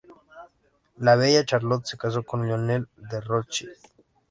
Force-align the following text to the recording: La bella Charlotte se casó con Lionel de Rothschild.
La 0.97 1.15
bella 1.15 1.43
Charlotte 1.45 1.85
se 1.85 1.95
casó 1.99 2.23
con 2.23 2.43
Lionel 2.47 2.87
de 2.97 3.21
Rothschild. 3.21 3.75